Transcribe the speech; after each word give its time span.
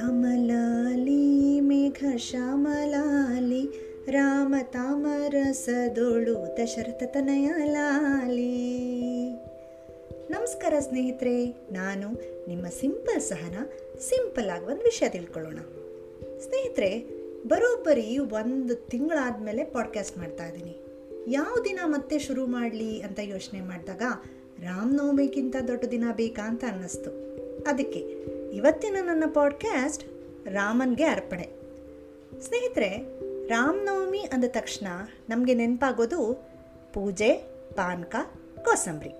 ರಾಮಲಾಲಿ 0.00 1.60
ಮೇಘ 1.60 2.04
ಶ್ಯಾಮಲಾಲಿ 2.16 3.66
ರಾಮ 4.10 4.54
ತಾಮರಸದೊಳು 4.62 6.58
ದಶರಥ 6.62 7.02
ತನಯ 7.06 7.50
ಲಾಲಿ 7.64 8.52
ನಮಸ್ಕಾರ 10.30 10.74
ಸ್ನೇಹಿತರೆ, 10.78 11.46
ನಾನು 11.72 12.08
ನಿಮ್ಮ 12.48 12.66
ಸಿಂಪಲ್ 12.80 13.20
ಸಹನ, 13.20 13.56
ಸಿಂಪಲ್ 13.98 14.50
ಆಗಿ 14.50 14.64
ಒಂದು 14.64 14.82
ವಿಷಯ 14.82 15.08
ತಿಳ್ಕೊಳ್ಳೋಣ. 15.08 15.58
ಸ್ನೇಹಿತರೆ, 16.38 17.04
ಬರೋಬ್ಬರಿ 17.48 18.18
ಒಂದು 18.18 18.74
ತಿಂಗಳಾದಮೇಲೆ 18.74 19.64
ಪಾಡ್ಕಾಸ್ಟ್ 19.64 20.18
ಮಾಡ್ತಾ 20.18 20.46
ಇದ್ದೀನಿ. 20.46 20.76
ಯಾವ 21.28 21.56
ದಿನ 21.64 21.80
ಮತ್ತೆ 21.84 22.18
ಶುರು 22.18 22.46
ಮಾಡಲಿ 22.46 23.00
ಅಂತ 23.00 23.18
ಯೋಚನೆ 23.22 23.60
ಮಾಡಿದಾಗ 23.60 24.02
ರಾಮನವಮಿಗಿಂತ 24.64 25.56
ದೊಡ್ಡ 25.68 25.84
ದಿನ 25.84 26.04
ಬೇಕಾ 26.16 26.48
ಅಂತ 26.48 26.64
ಅನ್ನಿಸ್ತು. 26.72 27.10
ಅದಕ್ಕೆ 27.70 28.30
ಇವತ್ತಿನ 28.52 28.96
ನನ್ನ 29.00 29.24
ಪಾಡ್ಕ್ಯಾಸ್ಟ್ 29.34 30.04
ರಾಮನ್ಗೆ 30.48 31.04
ಅರ್ಪಣೆ. 31.04 31.48
ಸ್ನೇಹಿತರೆ, 32.40 32.96
ರಾಮನವಮಿ 33.46 34.18
ಅಂದ 34.18 34.44
ತಕ್ಷಣ 34.48 34.86
ನಮಗೆ 35.28 35.54
ನೆನಪಾಗೋದು 35.54 36.44
ಪೂಜೆ, 36.94 37.32
ಪಾನಕ, 37.76 38.16
ಕೋಸಂಬರಿ. 38.64 39.10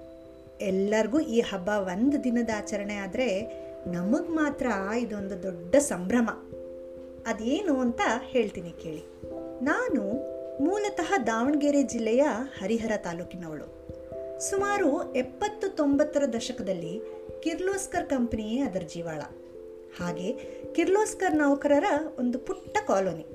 ಎಲ್ಲರಿಗೂ 0.61 1.21
ಈ 1.21 1.41
ಹಬ್ಬ 1.41 1.69
ಒಂದು 1.69 2.25
ದಿನದ 2.25 2.51
ಆಚರಣೆ 2.57 2.95
ಆದರೆ 2.95 3.45
ನಮಗೆ 3.87 4.29
ಮಾತ್ರ 4.29 4.67
ಇದೊಂದು 4.99 5.43
ದೊಡ್ಡ 5.43 5.77
ಸಂಭ್ರಮ. 5.77 6.31
ಅದೇನು 7.27 7.81
ಅಂತ 7.81 8.01
ಹೇಳ್ತೀನಿ 8.21 8.71
ಕೇಳಿ. 8.83 9.05
ನಾನು 9.65 10.03
ಮೂಲತಃ 10.65 11.19
ದಾವಣಗೆರೆ 11.27 11.83
ಜಿಲ್ಲೆಯ 11.83 12.25
ಹರಿಹರ 12.61 12.93
ತಾಲೂಕಿನವಳು. 12.97 13.87
ಸುಮಾರು 14.41 15.15
ಎಪ್ಪತ್ತು 15.15 15.69
ತೊಂಬತ್ತರ 15.69 16.25
ದಶಕದಲ್ಲಿ 16.33 17.01
ಕಿರ್ಲೋಸ್ಕರ್ 17.43 18.07
ಕಂಪನಿಯೇ 18.07 18.61
ಅದರ 18.61 18.83
ಜೀವಾಳ. 18.95 19.21
ಹಾಗೆ 20.01 20.29
ಕಿರ್ಲೋಸ್ಕರ್ 20.73 21.37
ನೌಕರರ 21.37 21.85
ಒಂದು 22.19 22.39
ಪುಟ್ಟ 22.39 22.79
ಕಾಲೋನಿ, 22.87 23.27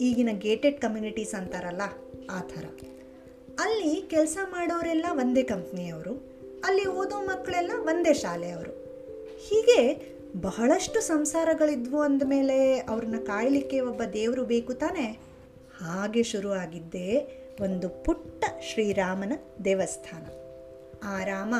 ಈಗಿನ 0.00 0.28
ಗೇಟೆಡ್ 0.32 0.80
ಕಮ್ಯುನಿಟೀಸ್ 0.80 1.34
ಅಂತಾರಲ್ಲ 1.34 1.82
ಆ 2.30 2.40
ಥರ. 2.40 2.64
ಅಲ್ಲಿ 3.60 4.02
ಕೆಲಸ 4.02 4.38
ಮಾಡೋರೆಲ್ಲ 4.50 5.06
ಒಂದೇ 5.10 5.42
ಕಂಪ್ನಿಯವರು, 5.42 6.14
ಅಲ್ಲಿ 6.64 6.86
ಓದೋ 6.86 7.20
ಮಕ್ಕಳೆಲ್ಲ 7.20 7.70
ಒಂದೇ 7.76 8.14
ಶಾಲೆಯವರು. 8.14 8.74
ಹೀಗೆ 9.38 9.80
ಬಹಳಷ್ಟು 10.40 11.00
ಸಂಸಾರಗಳಿದ್ವು 11.00 12.00
ಅಂದಮೇಲೆ 12.00 12.78
ಅವ್ರನ್ನ 12.78 13.16
ಕಾಯಲಿಕ್ಕೆ 13.16 13.80
ಒಬ್ಬ 13.80 14.02
ದೇವರು 14.12 14.44
ಬೇಕು 14.44 14.74
ತಾನೆ? 14.74 15.06
ಹಾಗೆ 15.80 16.22
ಶುರುವಾಗಿದ್ದೇ 16.22 17.10
ಒಂದು 17.60 17.88
ಪುಟ್ಟ 17.88 18.44
ಶ್ರೀರಾಮನ 18.72 19.32
ದೇವಸ್ಥಾನ. 19.64 20.41
ಆ 21.02 21.24
ರಾಮ, 21.24 21.54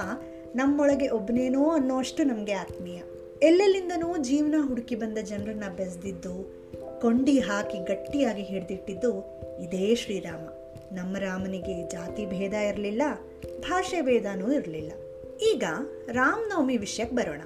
ನಮ್ಮೊಳಗೆ 0.55 1.09
ಒಬ್ಬನೇನೋ 1.09 1.71
ಅನ್ನೋಷ್ಟು 1.71 2.25
ನಮಗೆ 2.25 2.53
ಆತ್ಮೀಯ. 2.53 3.03
ಎಲ್ಲೆಲ್ಲಿಂದನೂ 3.43 4.17
ಜೀವನ 4.17 4.55
ಹುಡುಕಿ 4.69 4.95
ಬಂದ 4.95 5.19
ಜನರನ್ನ 5.19 5.65
ಬೆಸ್ದಿದ್ದು, 5.77 6.63
ಕೊಂಡಿ 7.01 7.39
ಹಾಕಿ 7.39 7.79
ಗಟ್ಟಿಯಾಗಿ 7.79 8.43
ಹಿಡಿದಿಟ್ಟಿದ್ದು 8.43 9.41
ಇದೇ 9.63 9.95
ಶ್ರೀರಾಮ. 9.95 10.49
ನಮ್ಮ 10.95 11.17
ರಾಮನಿಗೆ 11.17 11.89
ಜಾತಿ 11.89 12.27
ಭೇದ 12.27 12.53
ಇರಲಿಲ್ಲ, 12.53 13.03
ಭಾಷೆ 13.61 14.01
ಭೇದನೂ 14.01 14.53
ಇರಲಿಲ್ಲ. 14.53 14.93
ಈಗ 15.53 15.65
ರಾಮನವಮಿ 16.13 16.77
ವಿಷಯಕ್ಕೆ 16.77 17.17
ಬರೋಣ. 17.17 17.41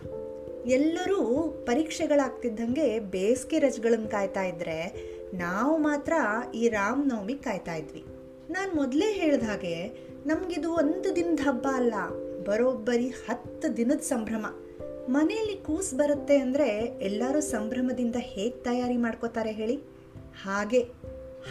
ಎಲ್ಲರೂ 0.66 1.48
ಪರೀಕ್ಷೆಗಳಾಗ್ತಿದ್ದಂಗೆ 1.66 2.98
ಬೇಸಿಗೆ 2.98 3.58
ರಜೆಗಳನ್ನು 3.58 4.08
ಕಾಯ್ತಾ 4.08 4.42
ಇದ್ರೆ 4.42 4.92
ನಾವು 5.34 5.76
ಮಾತ್ರ 5.76 6.12
ಈ 6.54 6.68
ರಾಮನವಮಿ 6.68 7.34
ಕಾಯ್ತಾ 7.34 7.74
ಇದ್ವಿ. 7.74 8.04
ನಾನು 8.50 8.74
ಮೊದಲೇ 8.74 9.12
ಹೇಳಿದ 9.12 9.42
ಹಾಗೆ 9.42 10.06
ನಮಗಿದು 10.26 10.72
ಒಂದು 10.72 11.16
ದಿನದ 11.16 11.40
ಹಬ್ಬ 11.42 11.66
ಅಲ್ಲ, 11.74 11.94
ಬರೋಬ್ಬರಿ 12.44 13.08
ಹತ್ತು 13.08 13.76
ದಿನದ 13.76 14.00
ಸಂಭ್ರಮ. 14.00 14.46
ಮನೆಯಲ್ಲಿ 15.08 15.56
ಕೂಸು 15.56 15.96
ಬರುತ್ತೆ 15.96 16.36
ಅಂದರೆ 16.36 16.68
ಎಲ್ಲರೂ 17.02 17.40
ಸಂಭ್ರಮದಿಂದ 17.40 18.16
ಹೇಗೆ 18.18 18.50
ತಯಾರಿ 18.50 18.96
ಮಾಡ್ಕೋತಾರೆ 18.96 19.52
ಹೇಳಿ? 19.52 19.76
ಹಾಗೆ 20.42 20.78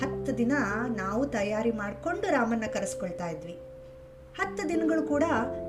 ಹತ್ತು 0.01 0.37
ದಿನ 0.37 0.51
ನಾವು 0.97 1.25
ತಯಾರಿ 1.25 1.71
ಮಾಡಿಕೊಂಡು 1.71 2.31
ರಾಮನ್ನ 2.31 2.63
ಕರೆಸ್ಕೊಳ್ತಾ 2.73 3.29
ಇದ್ವಿ. 3.29 3.53
ಹತ್ತು 4.41 4.69
ದಿನಗಳು 4.69 5.03
ಕೂಡ 5.03 5.23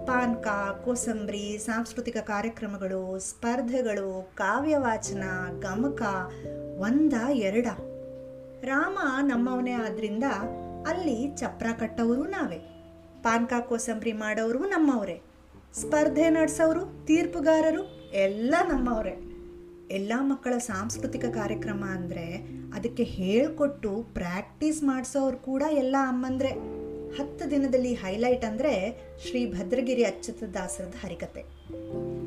ಪಾನ್ಕ 0.07 0.47
ಕೋಸಂಬರಿ, 0.85 1.59
ಸಾಂಸ್ಕೃತಿಕ 1.59 2.17
ಕಾರ್ಯಕ್ರಮಗಳು, 2.17 3.19
ಸ್ಪರ್ಧೆಗಳು, 3.19 4.31
ಕಾವ್ಯವಾಚನ, 4.35 5.23
ಗಮಕ, 5.61 6.03
ಒಂದ, 6.79 7.13
ಎರಡ. 7.31 7.67
ರಾಮ 8.65 8.99
ನಮ್ಮವನೇ 9.23 9.73
ಆದ್ರಿಂದ 9.73 10.25
ಅಲ್ಲಿ 10.87 11.29
ಚಪ್ರ 11.37 11.67
ಕಟ್ಟವರು 11.81 12.25
ನಾವೇ. 12.25 12.76
ಪಾನ್ಕ 13.27 13.53
ಕೋಸಂಬರಿ 13.61 14.13
ಮಾಡೋರು 14.13 14.59
ನಮ್ಮವರೇ. 14.59 15.23
ಸ್ಪರ್ಧೆ 15.73 16.31
ನಡೆಸೋರು 16.31 17.07
ತೀರ್ಪುಗಾರರು 17.07 18.11
ಎಲ್ಲ 18.13 18.55
ನಮ್ಮವರೇ. 18.69 19.15
ಎಲ್ಲ 19.95 20.13
ಮಕ್ಕಳ 20.21 20.59
ಸಾಂಸ್ಕೃತಿಕ 20.59 21.25
ಕಾರ್ಯಕ್ರಮ 21.25 21.85
ಅಂದರೆ 21.91 22.37
ಅದಕ್ಕೆ 22.75 23.03
ಹೇಳಿಕೊಟ್ಟು 23.03 24.03
ಪ್ರಾಕ್ಟೀಸ್ 24.15 24.83
ಮಾಡಿಸೋರು 24.83 25.37
ಕೂಡ 25.37 25.63
ಎಲ್ಲ 25.71 25.97
ಅಮ್ಮಂದ್ರೆ. 26.01 26.49
ಹತ್ತು 27.17 27.51
ದಿನದಲ್ಲಿ 27.51 27.95
ಹೈಲೈಟ್ 27.95 28.45
ಅಂದರೆ 28.45 28.73
ಶ್ರೀ 29.29 29.47
ಭದ್ರಗಿರಿ 29.47 30.05
ಅಚ್ಚುತ 30.05 30.45
ದಾಸರದ 30.45 30.95
ಹರಿಕತೆ. 31.03 31.45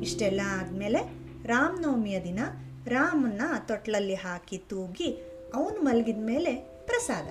ಇಷ್ಟೆಲ್ಲ 0.02 0.40
ಆದಮೇಲೆ 0.46 1.00
ರಾಮನವಮಿಯ 1.44 2.20
ದಿನ 2.20 2.38
ರಾಮನ್ನ 2.86 3.40
ತೊಟ್ಲಲ್ಲಿ 3.68 4.14
ಹಾಕಿ 4.14 4.58
ತೂಗಿ 4.58 5.10
ಅವನು 5.54 5.82
ಮಲಗಿದ 5.82 6.22
ಮೇಲೆ 6.26 6.54
ಪ್ರಸಾದ. 6.86 7.28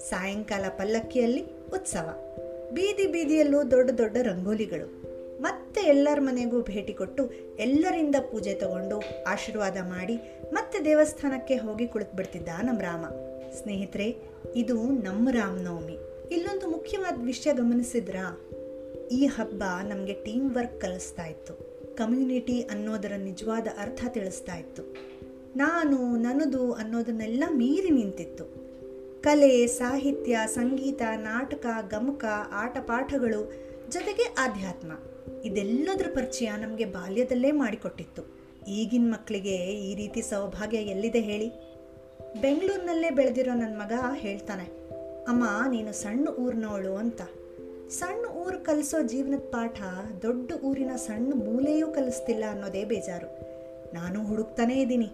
ಸಾಯಂಕಾಲ 0.00 0.64
ಪಲ್ಲಕ್ಕಿಯಲ್ಲಿ 0.68 1.42
ಉತ್ಸವ. 1.72 2.08
ಬೀದಿ 2.72 3.06
ಬೀದಿಯಲ್ಲೂ 3.06 3.70
ದೊಡ್ಡ 3.70 3.90
ದೊಡ್ಡ 3.90 4.16
ರಂಗೋಲಿಗಳು. 4.22 5.06
ಮತ್ತೆ 5.42 5.80
ಎಲ್ಲರ 5.80 6.20
ಮನೆಗೂ 6.20 6.62
ಭೇಟಿ 6.62 6.92
ಕೊಟ್ಟು 6.92 7.30
ಎಲ್ಲರಿಂದ 7.58 8.14
ಪೂಜೆ 8.30 8.54
ತಗೊಂಡು 8.54 9.02
ಆಶೀರ್ವಾದ 9.26 9.76
ಮಾಡಿ 9.82 10.16
ಮತ್ತೆ 10.52 10.84
ದೇವಸ್ಥಾನಕ್ಕೆ 10.84 11.56
ಹೋಗಿ 11.56 11.86
ಕುಳಿತುಬಿಡ್ತಿದ್ದ 11.86 12.48
ನಮ್ಮ 12.62 12.80
ರಾಮ. 12.80 13.04
ಸ್ನೇಹಿತರೆ, 13.62 14.16
ಇದು 14.54 14.82
ನಮ್ಮ 14.82 15.28
ರಾಮನವಮಿ. 15.30 15.98
ಇಲ್ಲೊಂದು 16.30 16.68
ಮುಖ್ಯವಾದ 16.68 17.24
ವಿಷಯ 17.24 17.52
ಗಮನಿಸಿದ್ರಾ? 17.52 18.40
ಈ 19.12 19.26
ಹಬ್ಬ 19.26 19.62
ನಮಗೆ 19.88 20.12
ಟೀಮ್ 20.12 20.54
ವರ್ಕ್ 20.54 20.80
ಕಲಿಸ್ತಾ 20.80 21.24
ಇತ್ತು. 21.24 21.54
ಕಮ್ಯುನಿಟಿ 21.96 22.62
ಅನ್ನೋದರ 22.62 23.12
ನಿಜವಾದ 23.16 23.66
ಅರ್ಥ 23.78 24.04
ತಿಳಿಸ್ತಾ 24.08 24.56
ಇತ್ತು. 24.56 24.82
ನಾನು, 25.56 26.16
ನನ್ನದು 26.16 26.72
ಅನ್ನೋದನ್ನೆಲ್ಲ 26.72 27.44
ಮೀರಿ 27.48 27.90
ನಿಂತಿತ್ತು. 27.90 28.65
ಕಲೆ, 29.26 29.66
ಸಾಹಿತ್ಯ, 29.66 30.40
ಸಂಗೀತ, 30.46 31.02
ನಾಟಕ, 31.16 31.66
ಗಮಕ 31.90 32.24
ಆಟ 32.52 32.76
ಪಾಠಗಳು 32.80 33.40
ಜೊತೆಗೆ 33.90 34.22
ಆಧ್ಯಾತ್ಮ. 34.38 34.92
ಇದೆಲ್ಲದರ 35.44 36.06
ಪರಿಚಯ 36.14 36.50
ನಮಗೆ 36.56 36.84
ಬಾಲ್ಯದಲ್ಲೇ 36.84 37.50
ಮಾಡಿಕೊಟ್ಟಿತ್ತು. 37.50 38.22
ಈಗಿನ 38.68 39.10
ಮಕ್ಕಳಿಗೆ 39.12 39.56
ಈ 39.88 39.94
ರೀತಿ 39.94 40.22
ಸೌಭಾಗ್ಯ 40.22 40.76
ಎಲ್ಲಿದೆ 40.76 41.20
ಹೇಳಿ? 41.20 41.48
ಬೆಂಗಳೂರಿನಲ್ಲೇ 42.40 43.10
ಬೆಳೆದಿರೋ 43.10 43.54
ನನ್ನ 43.54 43.76
ಮಗ 43.78 43.92
ಹೇಳ್ತಾನೆ, 44.14 44.66
ಅಮ್ಮ, 45.24 45.44
ನೀನು 45.70 45.92
ಸಣ್ಣ 45.92 46.28
ಊರಿನವಳು 46.28 46.94
ಅಂತ. 46.94 47.22
ಸಣ್ಣ 47.90 48.24
ಊರು 48.26 48.64
ಕಲಿಸೋ 48.64 49.02
ಜೀವನದ 49.02 49.44
ಪಾಠ 49.50 49.80
ದೊಡ್ಡ 50.22 50.52
ಊರಿನ 50.64 50.90
ಸಣ್ಣ 50.96 51.32
ಮೂಲೆಯೂ 51.44 51.86
ಕಲಿಸ್ತಿಲ್ಲ 51.86 52.44
ಅನ್ನೋದೇ 52.50 52.84
ಬೇಜಾರು. 52.84 53.30
ನಾನು 53.94 54.24
ಹುಡುಕ್ತಾನೇ 54.24 54.74
ಇದ್ದೀನಿ. 54.74 55.10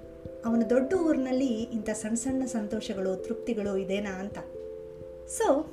ಅವನ 0.46 0.62
ದೊಡ್ಡ 0.70 0.92
ಊರಿನಲ್ಲಿ 0.94 1.46
ಇಂಥ 1.46 1.90
ಸಣ್ಣ 1.90 2.14
ಸಣ್ಣ 2.14 2.44
ಸಂತೋಷಗಳು, 2.44 3.16
ತೃಪ್ತಿಗಳು 3.16 3.76
ಇದೇನಾ 3.76 4.10
ಅಂತ. 4.10 4.38
ಸೊ 5.28 5.66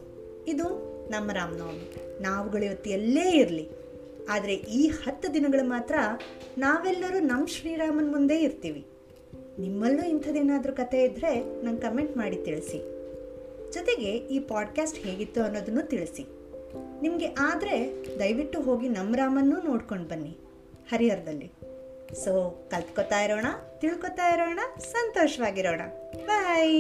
ಇದು 0.48 0.90
ನಮ್ಮ 1.12 1.32
ರಾಮನವಮಿ 1.32 1.96
ನಾವುಗಳು 2.22 2.66
ಇವತ್ತು 2.66 2.90
ಎಲ್ಲೇ 2.90 3.32
ಇರಲಿ. 3.32 3.70
ಆದರೆ 4.30 4.54
ಈ 4.54 4.88
ಹತ್ತು 4.88 5.34
ದಿನಗಳು 5.34 5.70
ಮಾತ್ರ 5.70 5.96
ನಾವೆಲ್ಲರೂ 6.58 7.20
ನಮ್ಮ 7.20 7.48
ಶ್ರೀರಾಮನ 7.48 8.12
ಮುಂದೆ 8.12 8.42
ಇರ್ತೀವಿ. 8.42 8.86
ನಿಮ್ಮಲ್ಲೂ 9.60 10.08
ಇಂಥದ್ದೇನಾದರೂ 10.08 10.74
ಕತೆ 10.74 11.04
ಇದ್ದರೆ 11.04 11.64
ನಂಗೆ 11.66 11.82
ಕಮೆಂಟ್ 11.82 12.18
ಮಾಡಿ 12.18 12.36
ತಿಳಿಸಿ. 12.36 13.00
ಜೊತೆಗೆ 13.72 14.18
ಈ 14.18 14.40
ಪಾಡ್ಕಾಸ್ಟ್ 14.40 14.98
ಹೇಗಿತ್ತು 14.98 15.42
ಅನ್ನೋದನ್ನು 15.42 15.88
ತಿಳಿಸಿ. 15.88 16.26
ನಿಮಗೆ 17.02 17.26
ಆದರೆ 17.26 18.06
ದಯವಿಟ್ಟು 18.20 18.62
ಹೋಗಿ 18.62 18.90
ನಮ್ಮ 18.90 19.16
ರಾಮನ್ನೂ 19.16 19.62
ನೋಡ್ಕೊಂಡು 19.62 20.10
ಬನ್ನಿ. 20.10 20.38
ಹರಿಹರದಲ್ಲಿ. 20.92 21.52
ಸೊ 22.16 22.50
ಕಲ್ತ್ಕೊತಾ 22.72 23.22
ಇರೋಣ. 23.22 23.46
ತಿಳ್ಕೊತಾ 23.82 24.28
ಇರೋಣ 24.30 24.60
ಸಂತೋಷವಾಗಿರೋಣ. 24.80 25.82
ಬಾಯ್ 26.26 26.80